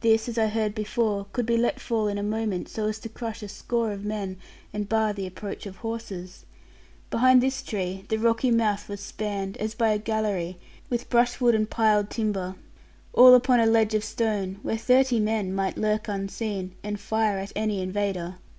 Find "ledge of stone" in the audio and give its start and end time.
13.64-14.58